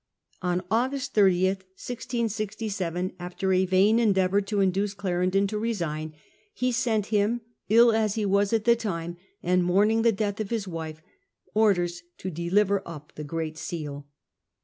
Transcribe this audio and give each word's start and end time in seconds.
On 0.41 0.63
August 0.71 1.13
30, 1.13 1.45
1667 1.49 3.13
after 3.19 3.53
a 3.53 3.67
vain 3.67 3.99
endeavour 3.99 4.41
to 4.41 4.59
induce 4.59 4.95
Clarendon 4.95 5.45
to 5.45 5.59
resign, 5.59 6.15
he 6.55 6.71
sent 6.71 7.05
him, 7.13 7.41
ill 7.69 7.91
as 7.91 8.15
he 8.15 8.25
was 8.25 8.51
at 8.51 8.65
the 8.65 8.75
time, 8.75 9.17
and 9.43 9.63
mourning 9.63 10.01
the 10.01 10.11
death 10.11 10.39
of 10.39 10.49
his 10.49 10.67
wife, 10.67 11.03
orders 11.53 12.01
to 12.17 12.31
deliver 12.31 12.81
up 12.83 13.11
the 13.13 13.23
Great 13.23 13.59
Seal. 13.59 14.07